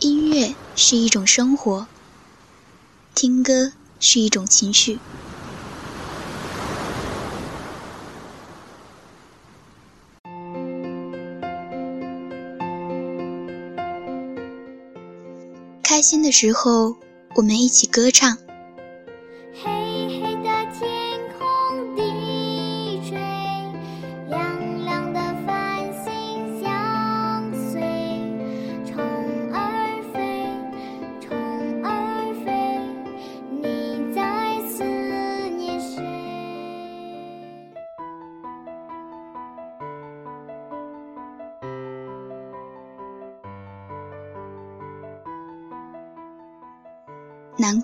[0.00, 1.88] 音乐是一种生活，
[3.16, 5.00] 听歌是一种情绪。
[15.82, 16.94] 开心的时候，
[17.34, 18.38] 我们一起歌唱。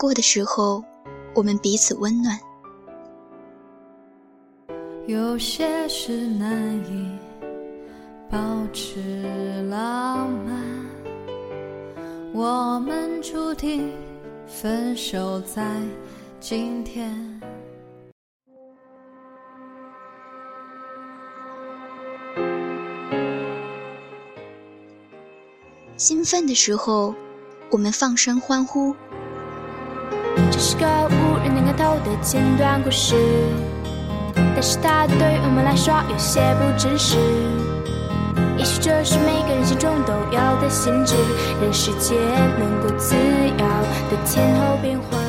[0.04, 0.84] 过的时候，
[1.34, 2.38] 我们彼此温暖。
[5.06, 7.18] 有些事难以
[8.30, 8.38] 保
[8.70, 10.62] 持浪漫，
[12.34, 13.90] 我们注定
[14.46, 15.80] 分手在
[16.38, 17.10] 今天。
[25.96, 27.14] 兴奋的时候，
[27.70, 28.94] 我们放声欢呼。
[30.50, 33.14] 这是个无人能看透的简短故事，
[34.34, 37.16] 但是它对于我们来说有些不真实。
[38.56, 41.16] 也许这是每个人心中都有的心智，
[41.60, 42.14] 让世界
[42.58, 43.58] 能够自由
[44.10, 45.22] 的前后变换。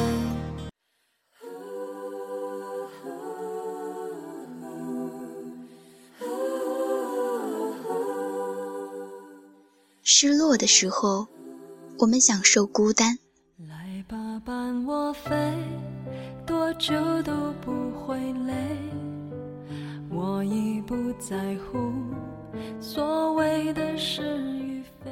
[10.03, 11.27] 失落的时候，
[11.97, 13.17] 我们享受孤单。
[14.45, 15.35] 伴我飞，
[16.45, 16.93] 多久
[17.23, 18.15] 都不会
[18.45, 18.53] 累。
[20.11, 21.91] 我已不在乎
[22.79, 24.21] 所谓的是
[24.59, 25.11] 与非。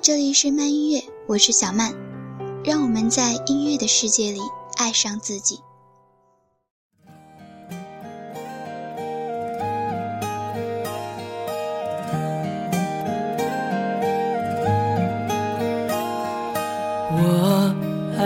[0.00, 1.92] 这里是慢音乐，我是小曼，
[2.64, 4.40] 让我们在音乐的世界里
[4.78, 5.60] 爱上自己。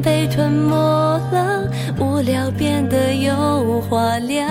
[0.00, 0.74] 被吞没
[1.32, 4.46] 了，无聊变得有话聊，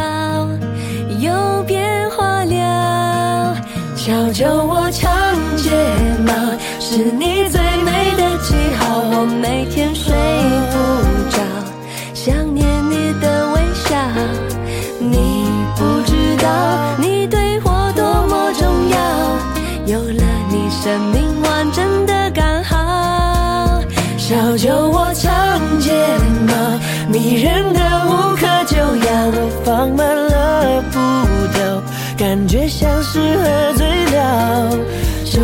[1.19, 3.55] 有变化了。
[3.95, 5.11] 教教我长
[5.57, 5.71] 睫
[6.25, 6.33] 毛，
[6.79, 8.99] 是你最美的记号。
[8.99, 10.13] 我每天睡
[10.71, 10.75] 不
[11.29, 11.41] 着，
[12.13, 13.97] 想念你的微笑。
[14.99, 16.47] 你不知道，
[16.99, 18.97] 你对我多么重要。
[19.85, 21.26] 有了你，生命
[27.17, 30.99] 迷人的无可救药，我放慢了步
[31.51, 31.81] 调，
[32.15, 34.69] 感觉像是喝醉了。
[35.25, 35.41] 终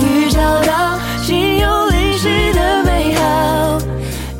[0.00, 3.78] 于找到心有灵犀的美好，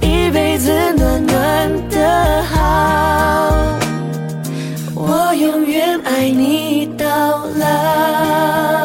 [0.01, 3.53] 一辈子暖暖的好，
[4.95, 7.05] 我永远爱你到
[7.59, 8.80] 老。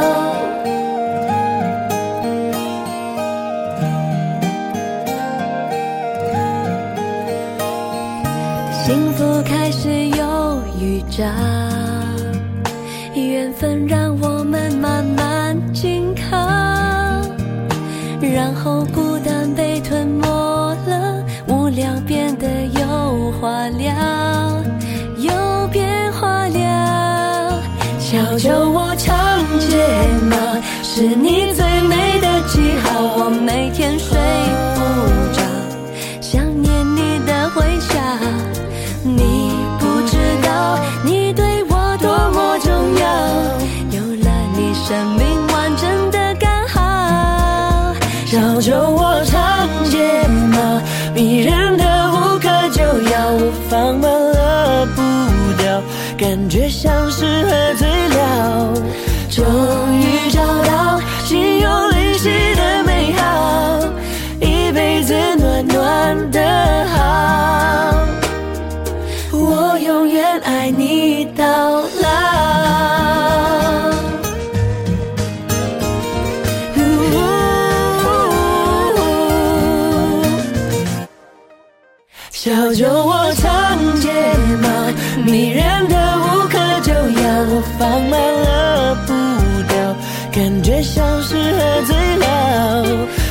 [90.81, 92.83] 像是喝醉了，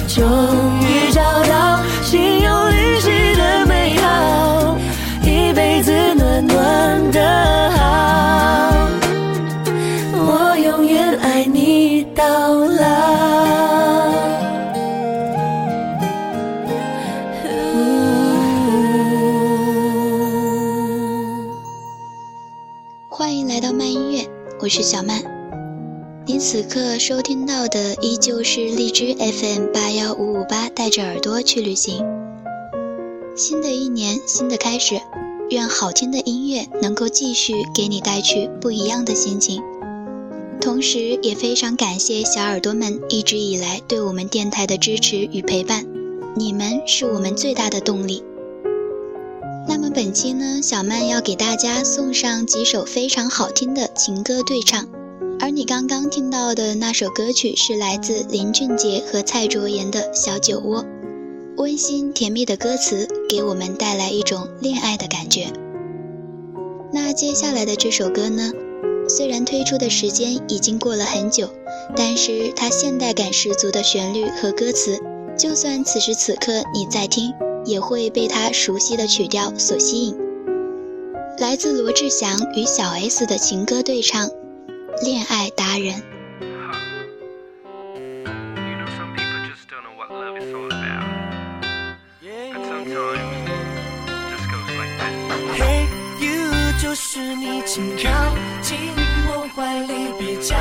[0.09, 0.23] 终
[0.81, 4.77] 于找到心有灵犀的美好，
[5.23, 8.89] 一辈子暖暖的好，
[10.13, 12.25] 我永远爱你到
[12.55, 12.85] 老。
[23.09, 24.29] 欢迎来到慢音乐，
[24.61, 25.34] 我是小曼。
[26.55, 32.01] 此刻收听到的依旧是荔枝 FM 八幺五五八，带着耳朵去旅行。
[33.35, 35.01] 新的一年，新的开始，
[35.51, 39.61] 愿好听的音乐能够继续给你带去不一样的心情。
[40.61, 45.85] 同时，也非常感谢小耳朵们一直以来对我们电台的支持与陪伴，
[46.37, 48.23] 你们是我们最大的动力。
[49.67, 54.87] 那么本期呢，小曼要给大家送上几首非常好听的情歌对唱，
[55.41, 60.83] 而你刚刚听到的那首歌曲是来自林俊杰和蔡卓妍的《小酒窝》，
[61.57, 65.53] 温馨甜蜜的歌词给我们带来一种恋爱的感觉。
[66.93, 68.53] 那接下来的这首歌呢，
[69.09, 71.49] 虽然推出的时间已经过了很久，
[71.97, 74.99] 但是它现代感十足的旋律和歌词，
[75.37, 77.33] 就算此时此刻你在听。
[77.67, 80.15] 也会被它熟悉的曲调所吸引。
[81.39, 84.29] 来自罗志祥与小 S 的情歌对唱，
[85.03, 85.95] 《恋爱达人》。
[95.57, 95.87] 嘿
[96.21, 98.79] ，you 就是你，请靠近
[99.27, 100.57] 我怀里，别假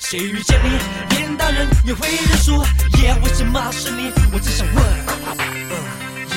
[0.00, 0.78] 谁遇见你，
[1.16, 2.64] 连大人也会认输。
[3.02, 4.10] 耶，为什么是你？
[4.32, 4.82] 我只想问，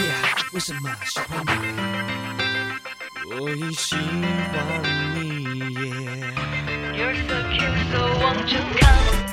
[0.02, 0.14] 耶，
[0.52, 1.52] 为什么喜欢你？
[3.34, 4.02] 我已喜欢
[5.16, 5.20] 你，
[5.76, 5.84] 耶。
[6.94, 9.31] You're so cute, so won't you come?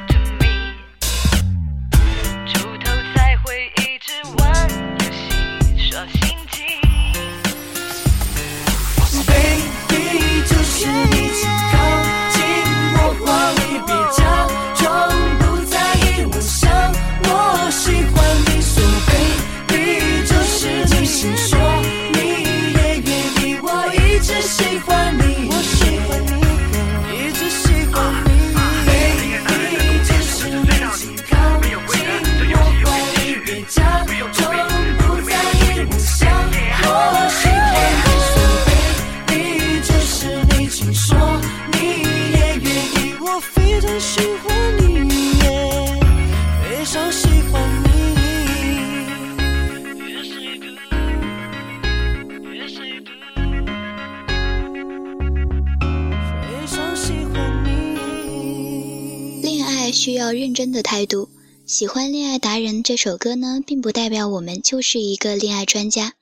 [59.98, 61.28] 需要认真的态度。
[61.66, 66.14] 喜欢《恋爱达人》这首歌呢，并不代表我们就是一个恋爱专家，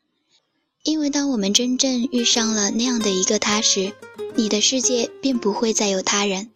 [0.83, 3.93] 因为当我们真正遇上了那样的一个他时，
[4.35, 6.49] 你的世界并不会再有他人。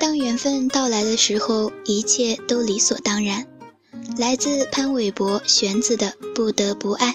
[0.00, 3.46] 当缘分到来的时候，一切都理所当然。
[4.16, 7.12] 来自潘玮柏、玄子的《不得不爱》。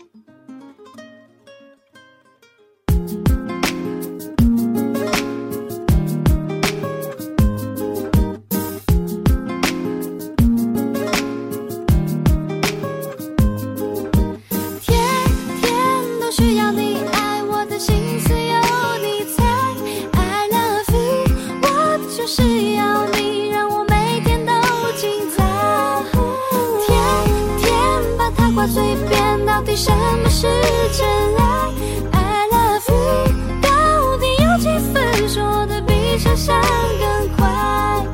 [29.79, 29.89] 什
[30.21, 30.45] 么是
[30.91, 31.07] 真
[31.37, 31.71] 爱
[32.11, 33.31] ？I love you。
[33.61, 35.29] 到底有几分？
[35.29, 36.61] 说得比想象
[36.99, 38.05] 更快。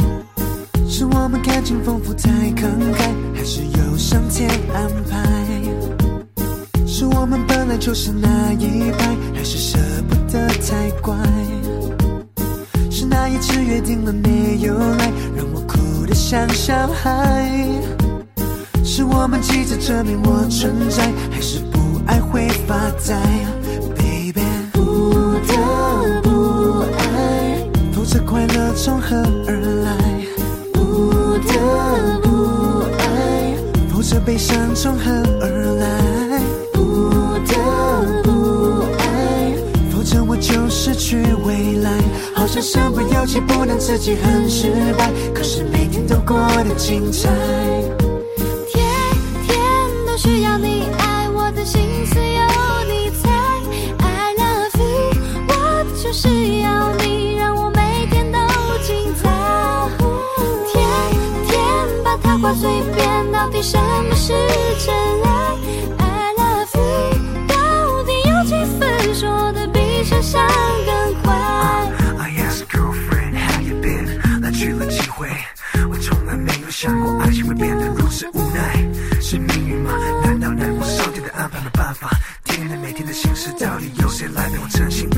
[0.87, 5.17] 是我们感情丰富太慷慨，还是有上天安排？
[6.85, 11.15] 是我们本来就是那一派，还是舍不得太乖？
[12.91, 17.49] 是那一次约定了没有来，让我哭得像小孩。
[18.97, 23.13] 是我们急着证明我存在，还是不爱会发呆
[23.97, 27.59] ？Baby，不得不爱，
[27.91, 29.97] 否则快乐从何而来？
[30.71, 33.57] 不得不爱，
[33.91, 35.11] 否则悲伤从何
[35.41, 36.39] 而来？
[36.71, 37.09] 不
[37.45, 37.53] 得
[38.23, 39.55] 不爱，
[39.91, 41.91] 否则我就失去未来，
[42.33, 45.11] 好像身不由己，不能自己很失败。
[45.33, 47.29] 可是每天都过得精彩。
[63.65, 64.31] 什么是
[64.85, 64.93] 真
[65.23, 65.57] 爱
[65.97, 69.15] ？I love you，到底有几分？
[69.15, 70.47] 说的比想象
[70.85, 71.33] 更快。
[72.19, 75.29] I ask girlfriend how you been，来去了几回？
[75.89, 78.87] 我从来没有想过爱情会变得如此无奈。
[79.19, 79.93] 是命运吗？
[80.23, 82.11] 难道难过是上天的安排没办法？
[82.43, 85.09] 天的，每天的心事到底由谁来陪我真心？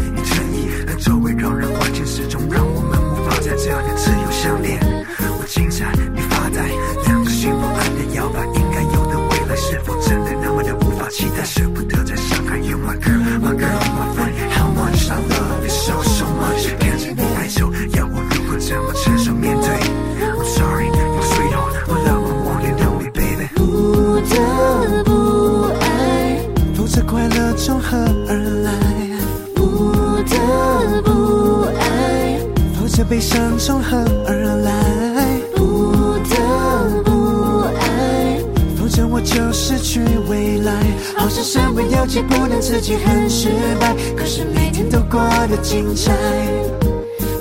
[42.10, 43.50] 身不由己，不能自己很失
[43.80, 46.14] 败，可是每天都过得精彩。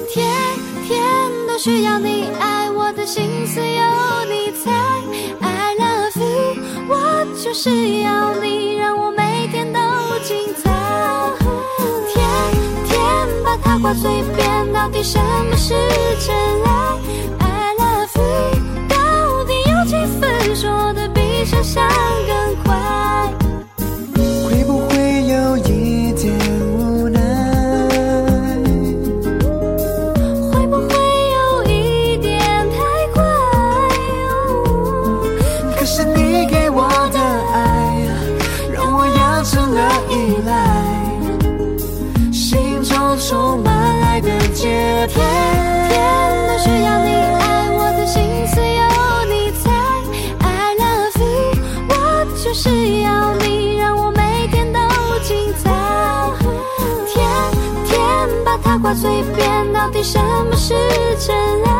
[0.08, 0.26] 天
[0.86, 1.02] 天
[1.46, 3.82] 都需要你爱，我的心思有
[4.28, 4.70] 你猜。
[5.40, 6.56] I love you，
[6.88, 9.80] 我就是要你，让我每天都。
[10.24, 10.72] 精彩，
[12.12, 12.24] 天
[12.88, 12.98] 天
[13.44, 15.74] 把它挂嘴边，到底什么是
[16.18, 16.98] 真爱
[17.38, 18.58] ？I love you，
[18.88, 21.86] 到底有几分说的比想象
[22.26, 23.05] 更快？
[58.96, 60.74] 随便，到底什么是
[61.18, 61.36] 真
[61.66, 61.75] 爱？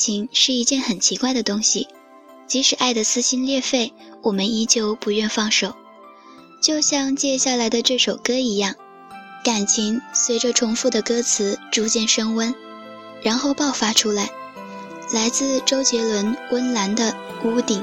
[0.00, 1.86] 情是一件很奇怪的东西，
[2.46, 3.92] 即使爱得撕心裂肺，
[4.22, 5.74] 我们依旧不愿放手。
[6.62, 8.74] 就像接下来的这首歌一样，
[9.44, 12.54] 感情随着重复的歌词逐渐升温，
[13.22, 14.30] 然后爆发出来。
[15.12, 17.14] 来自周杰伦《温岚的
[17.44, 17.78] 屋顶》。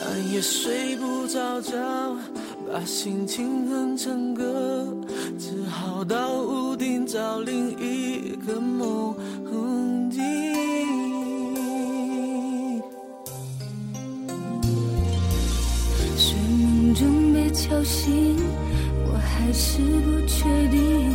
[0.00, 2.16] 半夜睡不着觉。
[2.70, 4.86] 把心情哼成歌
[5.38, 9.14] 只好到屋顶找另一个梦
[10.10, 10.22] 境
[16.16, 18.36] 睡梦中被敲醒
[19.06, 21.10] 我还是不确定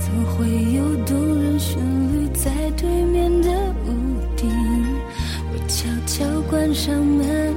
[0.00, 1.78] 怎会有动人旋
[2.12, 3.50] 律在对面的
[3.84, 3.92] 屋
[4.34, 4.48] 顶？
[5.52, 7.54] 我悄悄关上门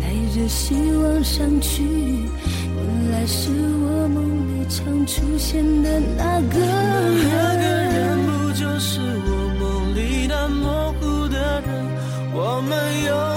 [0.00, 2.25] 带着希望上去。
[3.18, 11.86] 还是我梦里常出现的那个人，那个人不就是我梦里那模糊的人？
[12.34, 13.35] 我们有。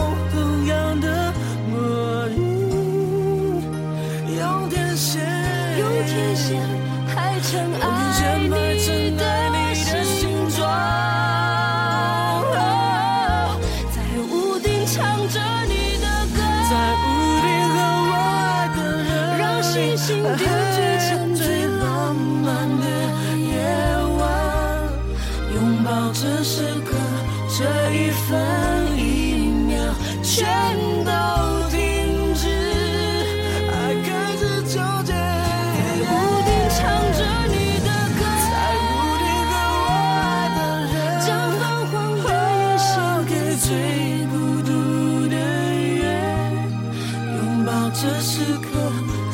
[48.39, 48.67] 此刻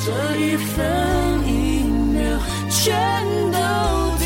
[0.03, 2.39] 这一分一秒
[2.71, 2.91] 全
[3.51, 4.24] 都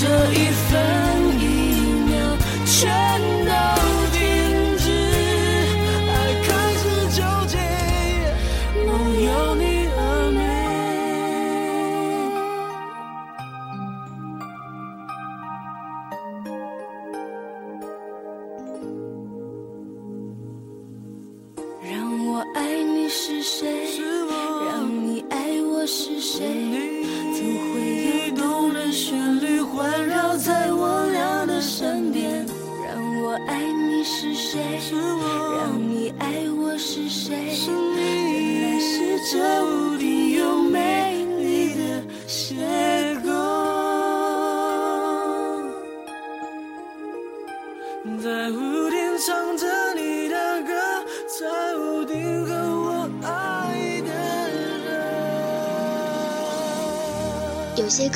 [0.00, 0.89] 这一份。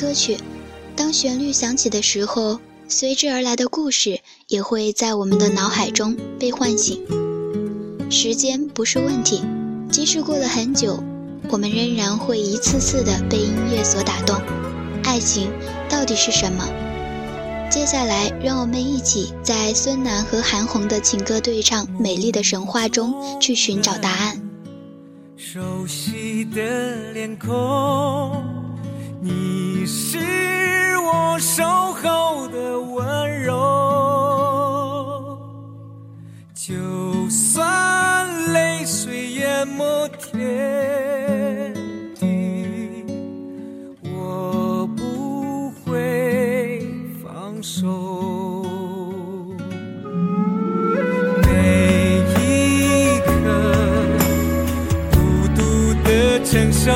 [0.05, 0.37] 歌曲
[0.95, 7.01] 当旋律响起的时候随之而来的故事也会在我们的脑海中被唤醒。
[8.11, 9.41] 时间不是问题
[9.91, 11.03] 即使过了很久
[11.49, 14.39] 我们仍然会一次次的被音乐所打动。
[15.03, 15.49] 爱情
[15.89, 16.63] 到底是什么？
[17.71, 24.39] 接下来让我们一起在孙楠和韩红的情歌对唱美丽的神话中去寻找答案。
[25.35, 28.54] 熟悉的脸孔
[29.27, 30.19] 你是
[30.99, 35.39] 我守候的温柔。
[36.53, 36.75] 就
[37.27, 41.73] 算泪水淹没天
[42.19, 43.03] 地，
[44.03, 46.87] 我不会
[47.23, 48.63] 放手。
[51.41, 53.31] 每一刻。
[55.13, 55.17] 孤
[55.55, 55.59] 独
[56.03, 56.93] 的承受，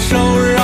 [0.00, 0.59] 手，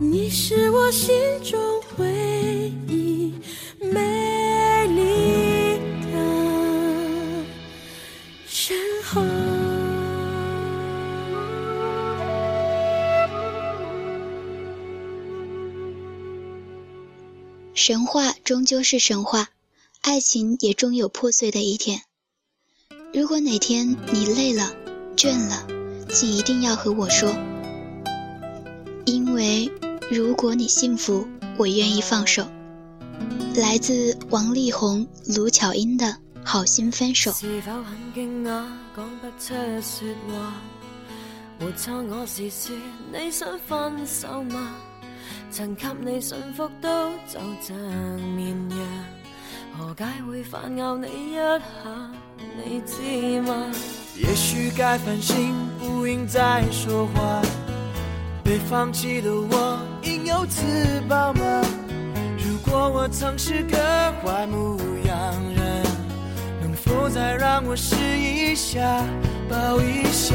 [0.00, 1.58] 你是我心中
[1.98, 3.32] 唯一
[3.80, 5.78] 美丽
[6.10, 7.44] 的
[8.46, 9.22] 神话。
[17.74, 19.50] 神话终究是神话，
[20.00, 22.02] 爱情也终有破碎的一天。
[23.12, 24.74] 如果哪天你累了、
[25.16, 25.66] 倦了，
[26.10, 27.32] 请一定要和我说，
[29.04, 29.70] 因为
[30.10, 32.46] 如果你幸福，我愿意放手。
[33.56, 36.06] 来自王力宏、卢巧音的
[36.44, 37.30] 《好心分手》。
[37.40, 38.64] 是否很惊讶，
[38.96, 40.52] 講不出說話？
[41.58, 42.76] 沒錯，我是說
[43.12, 44.74] 你想分手嗎？
[45.50, 47.76] 曾給你信服都就像
[48.36, 48.78] 綿羊，
[49.78, 51.60] 何解會反咬你一下？
[52.64, 53.72] 你知嗎？
[54.16, 57.42] 也許該反省，不應再說話。
[58.44, 60.62] 被放棄的我，應有自
[61.08, 61.62] 保吗？
[62.38, 63.78] 如果我曾是个
[64.22, 65.16] 坏牧羊
[65.54, 65.82] 人，
[66.60, 68.80] 能否再让我试一下，
[69.48, 70.34] 抱一下？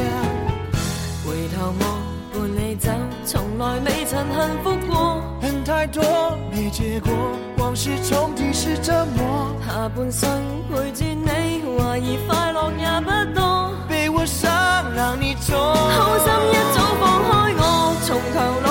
[1.24, 2.00] 回头望
[2.32, 2.90] 伴你走，
[3.24, 5.22] 从来未曾幸福过。
[5.40, 6.02] 恨太多
[6.50, 7.12] 没结果，
[7.58, 9.54] 往事重提是折磨。
[9.64, 10.28] 下半生
[10.68, 13.72] 陪住你，怀疑快乐也不多。
[13.88, 14.48] 被我傷，
[14.96, 15.56] 讓你痛。
[15.56, 18.69] 好心一早放开我，從頭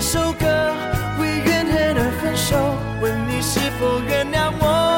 [0.00, 0.46] 首歌
[1.20, 2.56] 为怨恨而分手
[3.02, 4.90] 问你是否原谅我。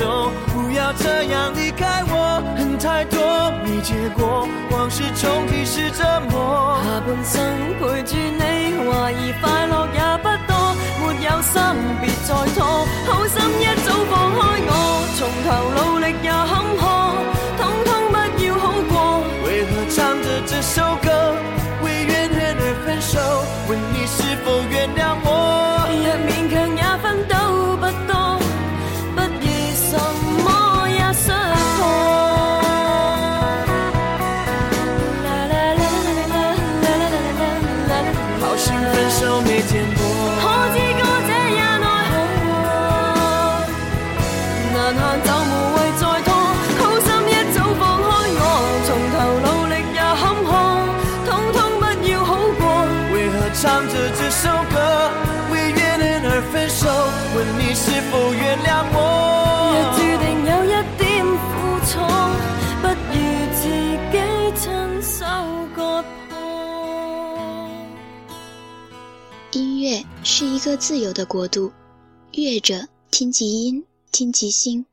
[0.00, 2.42] 走，不要这样离开我。
[2.56, 3.20] 恨太多
[3.62, 6.80] 没结果，往事重提是折磨。
[6.82, 7.36] 下半生
[7.78, 8.40] 陪住你，
[8.88, 10.28] 怀疑快乐也不
[70.60, 71.72] 一个自由的国度，
[72.32, 74.84] 乐者听其音，听其心。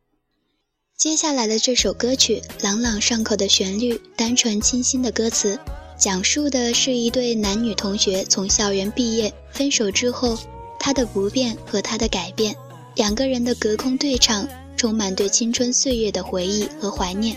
[0.96, 5.60] 接下来的这首歌曲，朗朗上口的旋律，单纯清新的歌词，
[5.98, 10.40] 讲述的是一对男女同学从校园毕业，分手之后，
[10.80, 12.56] 他的不变和他的改变，
[12.96, 17.36] 两个人的隔空对唱，充满对青春岁月的回忆和怀念。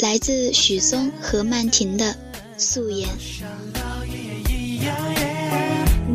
[0.00, 2.12] 来自许嵩和曼婷的
[2.58, 3.08] 《素颜》。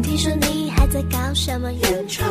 [0.01, 2.27] 听说你在搞什么原创，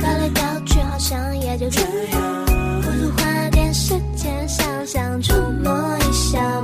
[0.00, 2.44] 搞来搞去好像也就这样，
[2.82, 6.60] 不如花点时间想想，触摸一下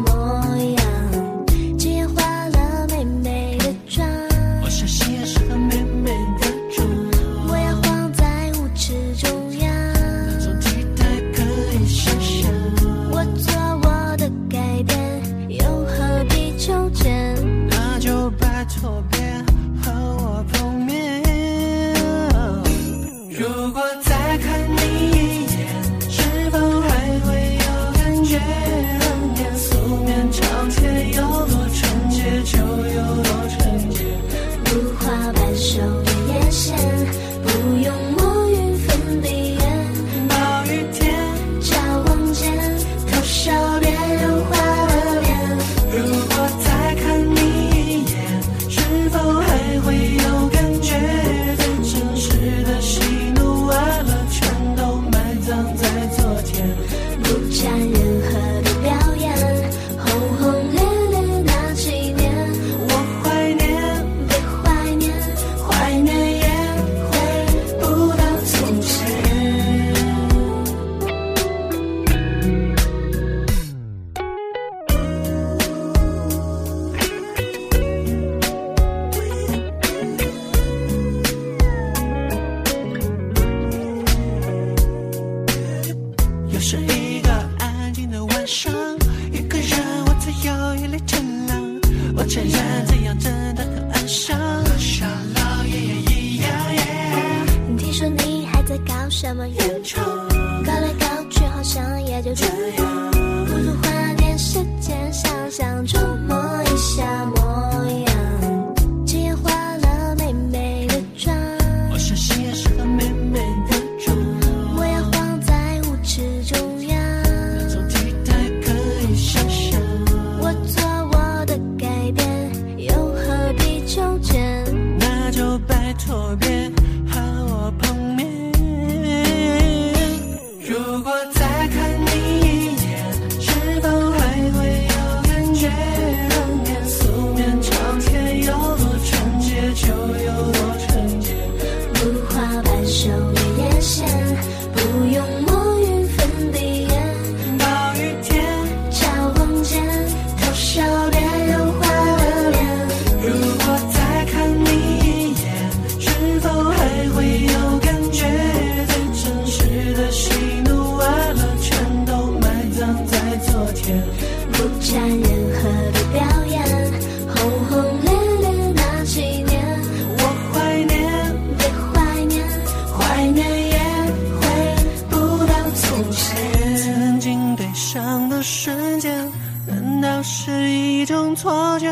[181.38, 181.88] 错觉，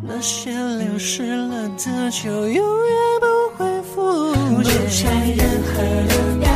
[0.00, 3.26] 那些流失了的就永远不
[3.64, 4.72] 会复见。
[4.84, 6.53] 不想任何人。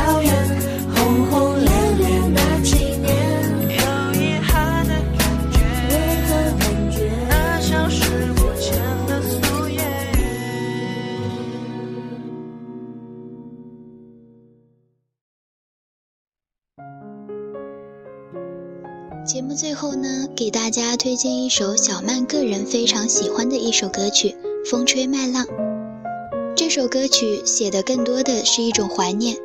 [20.39, 24.37] 给大家推荐一首小曼个人非常喜欢的一首歌曲
[24.71, 25.45] 风吹麦浪。
[26.55, 29.35] 这首歌曲写的更多的是一种怀念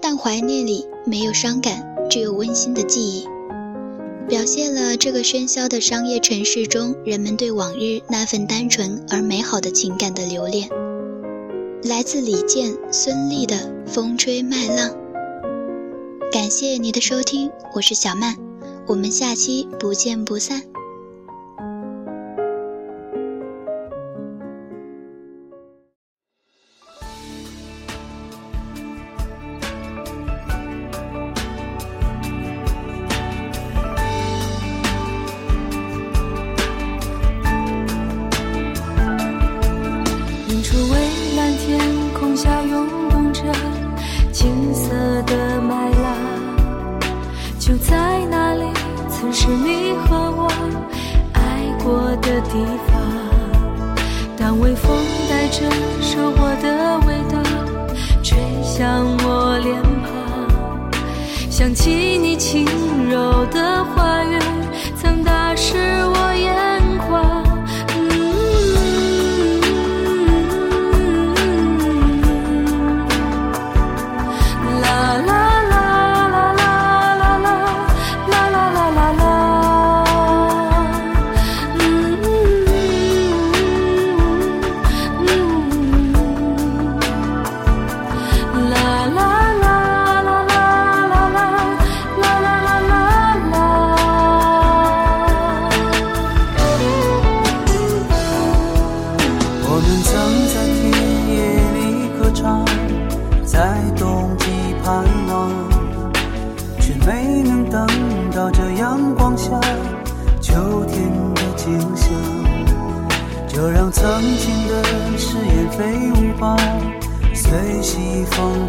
[0.00, 3.26] 但怀念里没有伤感只有温馨的记忆。
[4.26, 10.70] 表现了这个喧嚣的商业城市中人们对往日那份单纯而美好的情感的留恋。
[11.82, 14.96] 来自李健孙俪的风吹麦浪。
[16.32, 18.47] 感谢你的收听我是小曼。
[18.88, 20.62] 我们下期不见不散。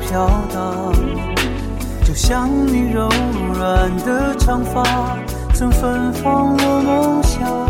[0.10, 0.91] 飘荡
[2.03, 3.07] 就像你柔
[3.53, 4.84] 软的长发
[5.53, 7.68] 曾芬芳我梦乡